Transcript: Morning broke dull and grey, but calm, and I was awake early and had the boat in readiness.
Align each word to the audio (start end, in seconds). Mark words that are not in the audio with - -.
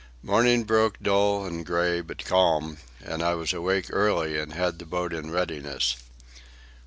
Morning 0.23 0.63
broke 0.63 0.97
dull 0.99 1.45
and 1.45 1.63
grey, 1.63 2.01
but 2.01 2.25
calm, 2.25 2.79
and 3.05 3.21
I 3.21 3.35
was 3.35 3.53
awake 3.53 3.85
early 3.91 4.35
and 4.39 4.51
had 4.51 4.79
the 4.79 4.85
boat 4.87 5.13
in 5.13 5.29
readiness. 5.29 5.95